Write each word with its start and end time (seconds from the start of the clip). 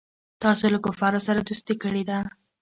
تاسو 0.41 0.65
له 0.73 0.79
کفارو 0.85 1.19
سره 1.27 1.39
دوستي 1.41 1.75
کړې 1.83 2.03
ده. 2.09 2.17